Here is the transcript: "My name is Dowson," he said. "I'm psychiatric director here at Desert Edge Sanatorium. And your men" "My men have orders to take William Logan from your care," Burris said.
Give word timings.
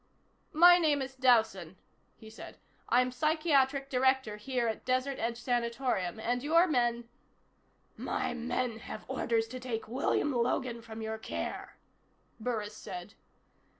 "My 0.55 0.79
name 0.79 0.99
is 1.03 1.13
Dowson," 1.15 1.75
he 2.15 2.27
said. 2.27 2.57
"I'm 2.89 3.11
psychiatric 3.11 3.87
director 3.87 4.37
here 4.37 4.67
at 4.67 4.83
Desert 4.83 5.19
Edge 5.19 5.37
Sanatorium. 5.39 6.19
And 6.19 6.41
your 6.41 6.65
men" 6.65 7.07
"My 8.13 8.33
men 8.33 8.79
have 8.79 9.05
orders 9.07 9.47
to 9.49 9.59
take 9.59 9.87
William 9.87 10.33
Logan 10.33 10.81
from 10.81 11.03
your 11.03 11.19
care," 11.19 11.77
Burris 12.39 12.75
said. 12.75 13.13